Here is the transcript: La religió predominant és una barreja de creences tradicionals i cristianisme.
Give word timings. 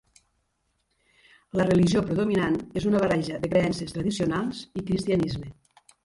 La 1.59 1.65
religió 1.67 2.01
predominant 2.07 2.57
és 2.81 2.87
una 2.91 3.01
barreja 3.03 3.37
de 3.43 3.51
creences 3.51 3.93
tradicionals 3.97 4.63
i 4.81 4.85
cristianisme. 4.89 5.51